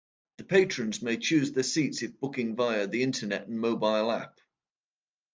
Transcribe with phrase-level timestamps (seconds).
[0.39, 4.39] The patrons may choose their seats if booking via the Internet and mobile app.